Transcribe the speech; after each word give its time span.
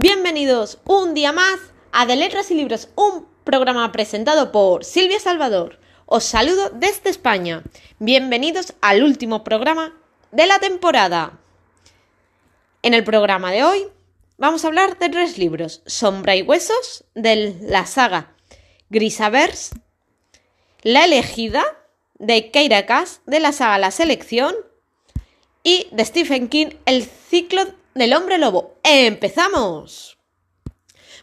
Bienvenidos 0.00 0.78
un 0.84 1.12
día 1.12 1.32
más 1.32 1.58
a 1.90 2.06
De 2.06 2.14
Letras 2.14 2.52
y 2.52 2.54
Libros, 2.54 2.88
un 2.94 3.26
programa 3.42 3.90
presentado 3.90 4.52
por 4.52 4.84
Silvia 4.84 5.18
Salvador. 5.18 5.80
Os 6.06 6.22
saludo 6.22 6.70
desde 6.70 7.10
España. 7.10 7.64
Bienvenidos 7.98 8.74
al 8.80 9.02
último 9.02 9.42
programa 9.42 10.00
de 10.30 10.46
la 10.46 10.60
temporada. 10.60 11.40
En 12.82 12.94
el 12.94 13.02
programa 13.02 13.50
de 13.50 13.64
hoy 13.64 13.88
vamos 14.36 14.62
a 14.62 14.68
hablar 14.68 15.00
de 15.00 15.08
tres 15.08 15.36
libros: 15.36 15.82
Sombra 15.84 16.36
y 16.36 16.42
Huesos, 16.42 17.02
de 17.16 17.56
la 17.62 17.84
saga 17.84 18.36
Grisavers, 18.90 19.72
La 20.82 21.06
elegida, 21.06 21.64
de 22.20 22.52
Keira 22.52 22.86
Cass, 22.86 23.20
de 23.26 23.40
la 23.40 23.50
saga 23.50 23.78
La 23.78 23.90
Selección, 23.90 24.54
y 25.64 25.88
de 25.90 26.04
Stephen 26.04 26.46
King, 26.46 26.68
El 26.86 27.02
ciclo 27.02 27.62
del 27.98 28.14
hombre 28.14 28.38
lobo. 28.38 28.78
¡Empezamos! 28.84 30.18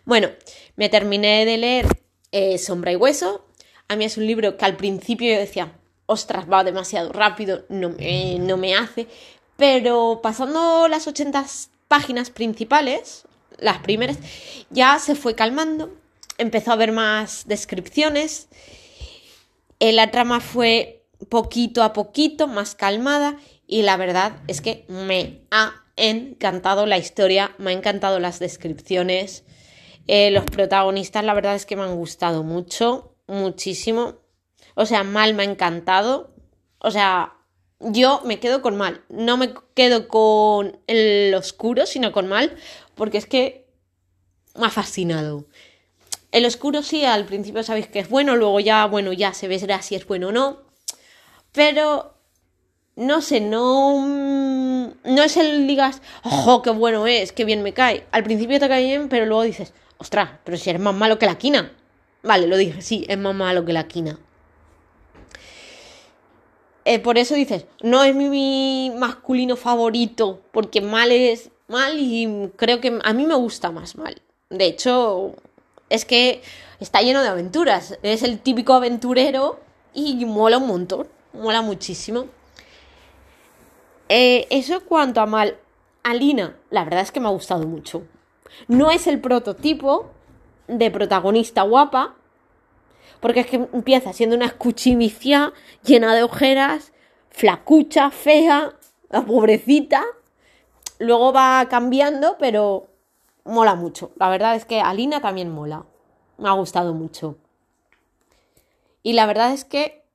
Bueno, 0.03 0.29
me 0.75 0.89
terminé 0.89 1.45
de 1.45 1.57
leer 1.57 1.87
eh, 2.31 2.57
Sombra 2.57 2.91
y 2.91 2.95
Hueso. 2.95 3.47
A 3.87 3.95
mí 3.95 4.05
es 4.05 4.17
un 4.17 4.27
libro 4.27 4.57
que 4.57 4.65
al 4.65 4.75
principio 4.75 5.33
yo 5.33 5.39
decía, 5.39 5.71
ostras, 6.05 6.45
va 6.51 6.63
demasiado 6.63 7.11
rápido, 7.13 7.65
no 7.69 7.89
me, 7.89 8.75
hace. 8.75 9.07
Pero 9.55 10.19
pasando 10.21 10.87
las 10.87 11.07
80 11.07 11.45
páginas 11.87 12.29
principales, 12.29 13.23
las 13.57 13.79
primeras, 13.79 14.17
ya 14.69 14.99
se 14.99 15.15
fue 15.15 15.33
calmando. 15.33 15.95
Empezó 16.37 16.71
a 16.71 16.73
haber 16.73 16.91
más 16.91 17.47
descripciones. 17.47 18.49
Eh, 19.79 19.93
la 19.93 20.11
trama 20.11 20.41
fue 20.41 21.05
poquito 21.29 21.83
a 21.83 21.93
poquito, 21.93 22.47
más 22.47 22.75
calmada. 22.75 23.37
Y 23.65 23.83
la 23.83 23.95
verdad 23.97 24.41
es 24.47 24.61
que 24.61 24.85
me 24.89 25.41
ha 25.51 25.84
encantado 25.95 26.85
la 26.85 26.97
historia, 26.97 27.55
me 27.57 27.71
ha 27.71 27.73
encantado 27.73 28.19
las 28.19 28.39
descripciones. 28.39 29.43
Eh, 30.07 30.31
los 30.31 30.45
protagonistas, 30.45 31.23
la 31.23 31.33
verdad 31.33 31.55
es 31.55 31.65
que 31.65 31.75
me 31.75 31.83
han 31.83 31.95
gustado 31.95 32.43
mucho, 32.43 33.15
muchísimo. 33.27 34.15
O 34.75 34.85
sea, 34.85 35.03
mal 35.03 35.33
me 35.33 35.43
ha 35.43 35.45
encantado. 35.45 36.33
O 36.79 36.91
sea, 36.91 37.33
yo 37.79 38.21
me 38.25 38.39
quedo 38.39 38.61
con 38.61 38.77
mal. 38.77 39.03
No 39.09 39.37
me 39.37 39.53
quedo 39.73 40.07
con 40.07 40.79
el 40.87 41.33
oscuro, 41.33 41.85
sino 41.85 42.11
con 42.11 42.27
mal, 42.27 42.55
porque 42.95 43.17
es 43.17 43.25
que 43.25 43.67
me 44.55 44.67
ha 44.67 44.69
fascinado. 44.69 45.45
El 46.31 46.45
oscuro 46.45 46.83
sí, 46.83 47.05
al 47.05 47.25
principio 47.25 47.63
sabéis 47.63 47.87
que 47.87 47.99
es 47.99 48.09
bueno, 48.09 48.35
luego 48.35 48.59
ya, 48.59 48.85
bueno, 48.85 49.13
ya 49.13 49.33
se 49.33 49.47
verá 49.47 49.81
si 49.81 49.95
es 49.95 50.05
bueno 50.05 50.27
o 50.27 50.31
no. 50.31 50.63
Pero 51.53 52.14
no 52.95 53.21
sé, 53.21 53.41
no, 53.41 53.97
mm, 53.99 55.13
no 55.13 55.23
es 55.23 55.37
el 55.37 55.67
digas, 55.67 56.01
ojo, 56.23 56.61
qué 56.61 56.69
bueno 56.69 57.07
es, 57.07 57.31
qué 57.31 57.45
bien 57.45 57.63
me 57.63 57.73
cae. 57.73 58.05
Al 58.11 58.23
principio 58.23 58.59
te 58.59 58.67
cae 58.67 58.85
bien, 58.85 59.09
pero 59.09 59.25
luego 59.25 59.43
dices, 59.43 59.73
ostras, 59.97 60.29
pero 60.43 60.57
si 60.57 60.69
eres 60.69 60.81
más 60.81 60.95
malo 60.95 61.19
que 61.19 61.25
la 61.25 61.37
quina. 61.37 61.71
Vale, 62.23 62.47
lo 62.47 62.57
dije, 62.57 62.81
sí, 62.81 63.05
es 63.07 63.17
más 63.17 63.35
malo 63.35 63.65
que 63.65 63.73
la 63.73 63.87
quina. 63.87 64.17
Eh, 66.85 66.99
por 66.99 67.17
eso 67.17 67.35
dices, 67.35 67.65
no 67.81 68.03
es 68.03 68.15
mi, 68.15 68.91
masculino 68.97 69.55
favorito, 69.55 70.41
porque 70.51 70.81
mal 70.81 71.11
es 71.11 71.49
mal 71.67 71.97
y 71.97 72.51
creo 72.55 72.79
que 72.79 72.99
a 73.03 73.13
mí 73.13 73.25
me 73.25 73.35
gusta 73.35 73.71
más 73.71 73.95
mal. 73.95 74.21
De 74.49 74.65
hecho, 74.65 75.35
es 75.89 76.05
que 76.05 76.41
está 76.79 77.01
lleno 77.01 77.23
de 77.23 77.29
aventuras. 77.29 77.97
Es 78.03 78.23
el 78.23 78.39
típico 78.39 78.73
aventurero 78.73 79.59
y 79.93 80.25
mola 80.25 80.59
un 80.59 80.67
montón, 80.67 81.07
mola 81.33 81.61
muchísimo. 81.61 82.27
Eh, 84.09 84.47
eso 84.49 84.83
cuanto 84.85 85.21
a 85.21 85.25
mal. 85.25 85.57
Alina, 86.03 86.55
la 86.69 86.83
verdad 86.83 87.01
es 87.01 87.11
que 87.11 87.19
me 87.19 87.27
ha 87.27 87.31
gustado 87.31 87.65
mucho. 87.65 88.03
No 88.67 88.91
es 88.91 89.07
el 89.07 89.19
prototipo 89.19 90.11
de 90.67 90.91
protagonista 90.91 91.63
guapa, 91.63 92.15
porque 93.19 93.39
es 93.39 93.47
que 93.47 93.55
empieza 93.55 94.13
siendo 94.13 94.35
una 94.35 94.45
escuchimicia 94.45 95.51
llena 95.83 96.13
de 96.13 96.21
ojeras, 96.21 96.93
flacucha, 97.29 98.11
fea, 98.11 98.75
la 99.09 99.25
pobrecita. 99.25 100.03
Luego 100.99 101.33
va 101.33 101.67
cambiando, 101.69 102.37
pero 102.37 102.87
mola 103.43 103.73
mucho. 103.73 104.11
La 104.17 104.29
verdad 104.29 104.55
es 104.55 104.65
que 104.65 104.81
Alina 104.81 105.21
también 105.21 105.49
mola. 105.49 105.85
Me 106.37 106.49
ha 106.49 106.53
gustado 106.53 106.93
mucho. 106.93 107.37
Y 109.01 109.13
la 109.13 109.25
verdad 109.25 109.53
es 109.53 109.65
que 109.65 110.05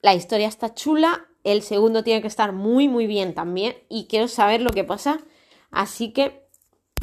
la 0.00 0.14
historia 0.14 0.48
está 0.48 0.74
chula 0.74 1.26
el 1.44 1.62
segundo 1.62 2.04
tiene 2.04 2.20
que 2.20 2.28
estar 2.28 2.52
muy, 2.52 2.88
muy 2.88 3.06
bien 3.06 3.34
también. 3.34 3.76
Y 3.88 4.06
quiero 4.06 4.28
saber 4.28 4.62
lo 4.62 4.70
que 4.70 4.84
pasa. 4.84 5.18
Así 5.70 6.12
que 6.12 6.46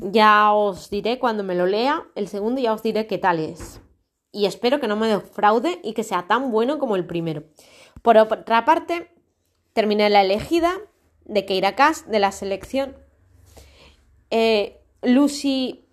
ya 0.01 0.53
os 0.53 0.89
diré 0.89 1.19
cuando 1.19 1.43
me 1.43 1.55
lo 1.55 1.65
lea. 1.65 2.03
El 2.15 2.27
segundo 2.27 2.61
ya 2.61 2.73
os 2.73 2.83
diré 2.83 3.07
qué 3.07 3.17
tal 3.17 3.39
es. 3.39 3.81
Y 4.31 4.45
espero 4.45 4.79
que 4.79 4.87
no 4.87 4.95
me 4.95 5.07
defraude 5.07 5.79
y 5.83 5.93
que 5.93 6.03
sea 6.03 6.27
tan 6.27 6.51
bueno 6.51 6.79
como 6.79 6.95
el 6.95 7.05
primero. 7.05 7.43
Por 8.01 8.17
otra 8.17 8.63
parte, 8.63 9.11
terminé 9.73 10.09
la 10.09 10.21
elegida 10.21 10.73
de 11.25 11.45
Keira 11.45 11.75
Cass 11.75 12.09
de 12.09 12.19
la 12.19 12.31
selección. 12.31 12.97
Eh, 14.29 14.81
Lucy 15.01 15.85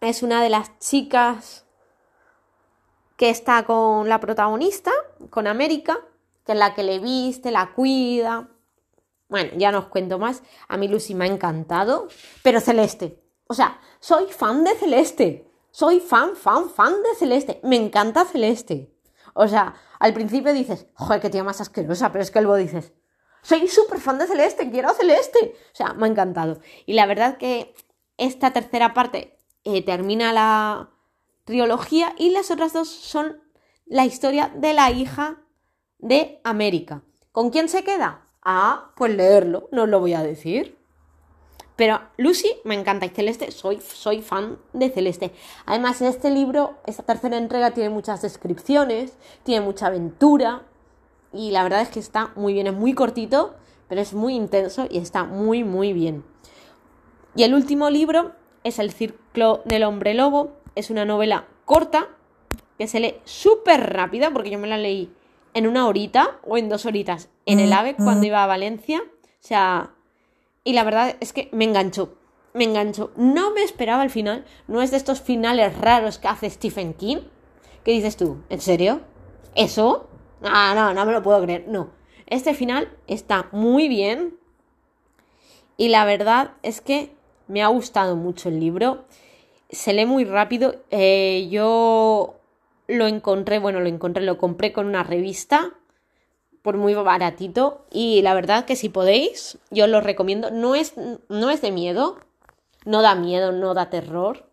es 0.00 0.22
una 0.22 0.42
de 0.42 0.50
las 0.50 0.78
chicas 0.78 1.66
que 3.16 3.30
está 3.30 3.64
con 3.64 4.08
la 4.08 4.20
protagonista, 4.20 4.92
con 5.30 5.46
América 5.46 5.98
que 6.46 6.52
es 6.52 6.58
la 6.58 6.74
que 6.74 6.84
le 6.84 7.00
viste, 7.00 7.50
la 7.50 7.72
cuida. 7.74 8.48
Bueno, 9.28 9.50
ya 9.56 9.72
no 9.72 9.80
os 9.80 9.86
cuento 9.86 10.18
más. 10.18 10.42
A 10.68 10.76
mí 10.76 10.86
Lucy 10.86 11.14
me 11.14 11.24
ha 11.24 11.28
encantado, 11.28 12.06
pero 12.42 12.60
Celeste. 12.60 13.20
O 13.48 13.54
sea, 13.54 13.80
soy 13.98 14.26
fan 14.26 14.62
de 14.62 14.74
Celeste. 14.76 15.50
Soy 15.72 15.98
fan, 16.00 16.36
fan, 16.36 16.70
fan 16.70 17.02
de 17.02 17.14
Celeste. 17.18 17.60
Me 17.64 17.76
encanta 17.76 18.24
Celeste. 18.24 18.94
O 19.34 19.48
sea, 19.48 19.74
al 19.98 20.14
principio 20.14 20.52
dices, 20.52 20.86
joder, 20.94 21.20
qué 21.20 21.30
tía 21.30 21.44
más 21.44 21.60
asquerosa, 21.60 22.12
pero 22.12 22.22
es 22.22 22.30
que 22.30 22.40
luego 22.40 22.56
dices, 22.56 22.92
soy 23.42 23.66
súper 23.68 24.00
fan 24.00 24.18
de 24.18 24.26
Celeste, 24.26 24.70
quiero 24.70 24.88
a 24.88 24.94
Celeste. 24.94 25.56
O 25.72 25.74
sea, 25.74 25.92
me 25.94 26.06
ha 26.06 26.10
encantado. 26.10 26.60
Y 26.86 26.94
la 26.94 27.06
verdad 27.06 27.36
que 27.38 27.74
esta 28.16 28.52
tercera 28.52 28.94
parte 28.94 29.36
eh, 29.64 29.84
termina 29.84 30.32
la 30.32 30.90
trilogía 31.44 32.14
y 32.16 32.30
las 32.30 32.50
otras 32.50 32.72
dos 32.72 32.88
son 32.88 33.42
la 33.84 34.04
historia 34.06 34.52
de 34.54 34.74
la 34.74 34.90
hija 34.90 35.42
de 35.98 36.40
América. 36.44 37.02
¿Con 37.32 37.50
quién 37.50 37.68
se 37.68 37.84
queda? 37.84 38.22
Ah, 38.42 38.92
pues 38.96 39.14
leerlo, 39.14 39.68
no 39.72 39.84
os 39.84 39.88
lo 39.88 40.00
voy 40.00 40.14
a 40.14 40.22
decir. 40.22 40.76
Pero 41.76 42.00
Lucy 42.16 42.50
me 42.64 42.74
encanta 42.74 43.04
y 43.04 43.10
Celeste, 43.10 43.50
soy, 43.52 43.80
soy 43.80 44.22
fan 44.22 44.58
de 44.72 44.88
Celeste. 44.88 45.32
Además, 45.66 46.00
este 46.00 46.30
libro, 46.30 46.78
esta 46.86 47.02
tercera 47.02 47.36
entrega 47.36 47.72
tiene 47.72 47.90
muchas 47.90 48.22
descripciones, 48.22 49.18
tiene 49.42 49.64
mucha 49.64 49.88
aventura 49.88 50.62
y 51.34 51.50
la 51.50 51.62
verdad 51.62 51.82
es 51.82 51.88
que 51.88 52.00
está 52.00 52.32
muy 52.34 52.54
bien, 52.54 52.66
es 52.66 52.72
muy 52.72 52.94
cortito, 52.94 53.56
pero 53.88 54.00
es 54.00 54.14
muy 54.14 54.34
intenso 54.34 54.86
y 54.88 54.98
está 54.98 55.24
muy, 55.24 55.64
muy 55.64 55.92
bien. 55.92 56.24
Y 57.34 57.42
el 57.42 57.54
último 57.54 57.90
libro 57.90 58.32
es 58.64 58.78
El 58.78 58.90
Círculo 58.90 59.60
del 59.66 59.84
Hombre 59.84 60.14
Lobo, 60.14 60.52
es 60.74 60.88
una 60.88 61.04
novela 61.04 61.46
corta 61.66 62.08
que 62.78 62.86
se 62.86 63.00
lee 63.00 63.16
súper 63.24 63.92
rápida 63.92 64.30
porque 64.30 64.50
yo 64.50 64.58
me 64.58 64.68
la 64.68 64.78
leí 64.78 65.12
en 65.56 65.66
una 65.66 65.88
horita 65.88 66.38
o 66.44 66.58
en 66.58 66.68
dos 66.68 66.84
horitas 66.84 67.30
en 67.46 67.60
el 67.60 67.72
AVE 67.72 67.96
cuando 67.96 68.26
iba 68.26 68.44
a 68.44 68.46
Valencia. 68.46 69.02
O 69.02 69.40
sea, 69.40 69.94
y 70.64 70.74
la 70.74 70.84
verdad 70.84 71.16
es 71.20 71.32
que 71.32 71.48
me 71.50 71.64
enganchó. 71.64 72.18
Me 72.52 72.64
enganchó. 72.64 73.10
No 73.16 73.54
me 73.54 73.62
esperaba 73.62 74.02
al 74.02 74.10
final. 74.10 74.44
No 74.68 74.82
es 74.82 74.90
de 74.90 74.98
estos 74.98 75.22
finales 75.22 75.78
raros 75.78 76.18
que 76.18 76.28
hace 76.28 76.50
Stephen 76.50 76.92
King. 76.92 77.22
¿Qué 77.84 77.92
dices 77.92 78.18
tú? 78.18 78.42
¿En 78.50 78.60
serio? 78.60 79.00
¿Eso? 79.54 80.10
Ah, 80.42 80.74
no, 80.76 80.92
no 80.92 81.06
me 81.06 81.12
lo 81.12 81.22
puedo 81.22 81.40
creer. 81.40 81.64
No. 81.68 81.88
Este 82.26 82.52
final 82.52 82.92
está 83.06 83.48
muy 83.50 83.88
bien. 83.88 84.36
Y 85.78 85.88
la 85.88 86.04
verdad 86.04 86.50
es 86.62 86.82
que 86.82 87.16
me 87.48 87.62
ha 87.62 87.68
gustado 87.68 88.14
mucho 88.14 88.50
el 88.50 88.60
libro. 88.60 89.06
Se 89.70 89.94
lee 89.94 90.04
muy 90.04 90.24
rápido. 90.24 90.82
Eh, 90.90 91.48
yo 91.50 92.34
lo 92.88 93.06
encontré, 93.06 93.58
bueno, 93.58 93.80
lo 93.80 93.88
encontré, 93.88 94.22
lo 94.22 94.38
compré 94.38 94.72
con 94.72 94.86
una 94.86 95.02
revista 95.02 95.74
por 96.62 96.76
muy 96.76 96.94
baratito 96.94 97.86
y 97.92 98.22
la 98.22 98.34
verdad 98.34 98.64
que 98.64 98.76
si 98.76 98.88
podéis, 98.88 99.58
yo 99.70 99.84
os 99.84 99.90
lo 99.90 100.00
recomiendo. 100.00 100.50
No 100.50 100.74
es, 100.74 100.94
no 101.28 101.50
es 101.50 101.62
de 101.62 101.70
miedo, 101.70 102.18
no 102.84 103.02
da 103.02 103.14
miedo, 103.14 103.52
no 103.52 103.74
da 103.74 103.90
terror. 103.90 104.50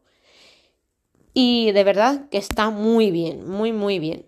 Y 1.34 1.72
de 1.72 1.84
verdad 1.84 2.30
que 2.30 2.38
está 2.38 2.70
muy 2.70 3.10
bien, 3.10 3.50
muy, 3.50 3.72
muy 3.72 3.98
bien. 3.98 4.28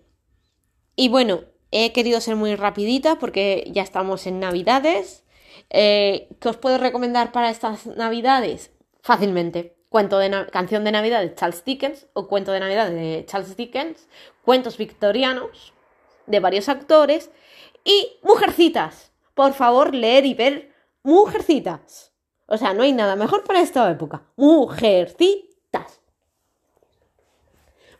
Y 0.96 1.08
bueno, 1.08 1.42
he 1.70 1.92
querido 1.92 2.20
ser 2.20 2.34
muy 2.34 2.56
rapidita 2.56 3.18
porque 3.18 3.70
ya 3.72 3.82
estamos 3.82 4.26
en 4.26 4.40
Navidades. 4.40 5.24
Eh, 5.70 6.28
¿Qué 6.40 6.48
os 6.48 6.56
puedo 6.56 6.78
recomendar 6.78 7.30
para 7.30 7.50
estas 7.50 7.86
Navidades? 7.86 8.72
Fácilmente 9.00 9.75
cuento 9.96 10.18
de 10.18 10.46
canción 10.52 10.84
de 10.84 10.92
Navidad 10.92 11.22
de 11.22 11.34
Charles 11.34 11.64
Dickens 11.64 12.06
o 12.12 12.28
cuento 12.28 12.52
de 12.52 12.60
Navidad 12.60 12.90
de 12.90 13.24
Charles 13.26 13.56
Dickens, 13.56 14.08
cuentos 14.44 14.76
victorianos 14.76 15.72
de 16.26 16.38
varios 16.38 16.68
actores 16.68 17.30
y 17.82 18.18
Mujercitas. 18.22 19.10
Por 19.32 19.54
favor, 19.54 19.94
leer 19.94 20.26
y 20.26 20.34
ver 20.34 20.74
Mujercitas. 21.02 22.12
O 22.44 22.58
sea, 22.58 22.74
no 22.74 22.82
hay 22.82 22.92
nada 22.92 23.16
mejor 23.16 23.44
para 23.44 23.62
esta 23.62 23.90
época. 23.90 24.22
Mujercitas. 24.36 26.02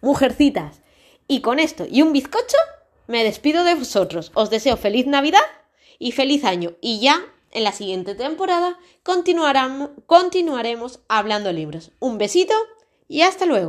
Mujercitas. 0.02 0.82
Y 1.26 1.40
con 1.40 1.58
esto 1.58 1.87
y 1.90 2.02
un 2.02 2.12
bizcocho, 2.12 2.58
me 3.06 3.25
despido 3.25 3.64
de 3.64 3.75
vosotros. 3.75 4.32
Os 4.34 4.50
deseo 4.50 4.76
feliz 4.76 5.06
Navidad 5.06 5.40
y 5.99 6.12
feliz 6.12 6.44
año. 6.44 6.75
Y 6.82 7.00
ya 7.00 7.25
en 7.56 7.64
la 7.64 7.72
siguiente 7.72 8.14
temporada 8.14 8.78
continuaremos 9.02 11.00
hablando 11.08 11.52
libros. 11.52 11.90
Un 12.00 12.18
besito 12.18 12.54
y 13.08 13.22
hasta 13.22 13.46
luego. 13.46 13.64